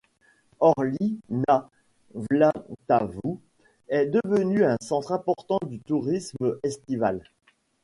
Orlík 0.59 1.19
nad 1.43 1.67
Vltavou 2.15 3.39
est 3.87 4.07
devenu 4.07 4.63
un 4.65 4.77
centre 4.81 5.11
important 5.11 5.59
du 5.67 5.79
tourisme 5.79 6.57
estival. 6.63 7.21